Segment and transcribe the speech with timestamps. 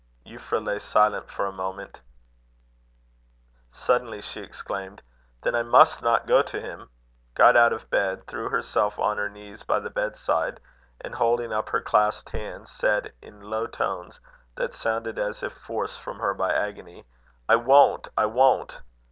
[0.25, 1.99] Euphra lay silent for a few moments.
[3.69, 5.03] Suddenly she exclaimed:
[5.43, 6.89] "Then I must not go to him,"
[7.35, 10.59] got out of bed, threw herself on her knees by the bedside,
[11.01, 14.19] and holding up her clasped hands, said, in low tones
[14.55, 17.05] that sounded as if forced from her by agony:
[17.47, 18.07] "I won't!
[18.17, 18.81] I won't!